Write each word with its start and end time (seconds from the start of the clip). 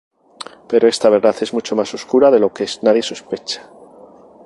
Pero 0.67 0.87
esta 0.87 1.09
verdad 1.11 1.35
es 1.41 1.53
mucho 1.53 1.75
más 1.75 1.93
oscura 1.93 2.31
de 2.31 2.39
lo 2.39 2.51
que 2.51 2.65
nadie 2.81 3.03
sospecha. 3.03 3.69